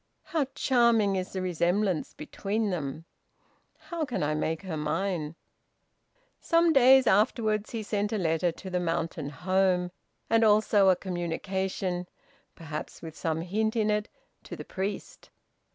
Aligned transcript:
How 0.23 0.45
charming 0.55 1.15
is 1.15 1.31
the 1.31 1.43
resemblance 1.43 2.15
between 2.15 2.71
them! 2.71 3.05
How 3.77 4.03
can 4.03 4.23
I 4.23 4.33
make 4.33 4.63
her 4.63 4.75
mine?" 4.75 5.35
Some 6.39 6.73
days 6.73 7.05
afterwards 7.05 7.69
he 7.69 7.83
sent 7.83 8.11
a 8.11 8.17
letter 8.17 8.51
to 8.51 8.71
the 8.71 8.79
mountain 8.79 9.29
home, 9.29 9.91
and 10.27 10.43
also 10.43 10.89
a 10.89 10.95
communication 10.95 12.07
perhaps 12.55 13.03
with 13.03 13.15
some 13.15 13.41
hint 13.41 13.75
in 13.75 13.91
it 13.91 14.09
to 14.45 14.55
the 14.55 14.65
priest. 14.65 15.29